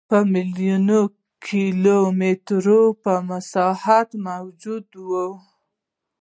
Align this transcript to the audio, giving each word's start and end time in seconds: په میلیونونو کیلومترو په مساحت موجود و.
په 0.09 0.17
میلیونونو 0.33 0.99
کیلومترو 1.47 2.81
په 3.03 3.13
مساحت 3.29 4.09
موجود 4.27 4.87
و. 5.07 5.09